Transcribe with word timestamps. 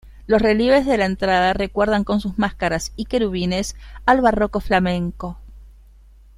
Los 0.25 0.41
relieves 0.41 0.87
de 0.87 0.97
la 0.97 1.05
entrada 1.05 1.53
recuerdan 1.53 2.03
con 2.03 2.21
sus 2.21 2.39
máscaras 2.39 2.91
y 2.95 3.05
querubines 3.05 3.75
al 4.07 4.19
barroco 4.21 4.59
flamenco. 4.59 5.37